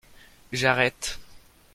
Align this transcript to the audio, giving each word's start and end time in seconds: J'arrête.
J'arrête. 0.51 1.19